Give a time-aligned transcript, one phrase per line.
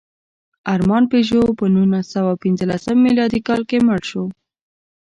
[0.73, 4.23] ارمان پيژو په نولسسوهپینځلسم مېلادي کال کې مړ شو.